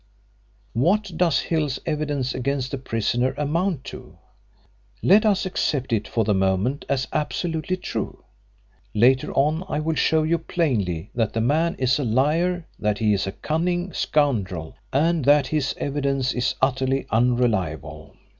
[0.73, 4.17] What does Hill's evidence against the prisoner amount to?
[5.03, 8.23] Let us accept it for the moment as absolutely true.
[8.95, 13.13] Later on I will show you plainly that the man is a liar, that he
[13.13, 18.15] is a cunning scoundrel, and that his evidence is utterly unreliable.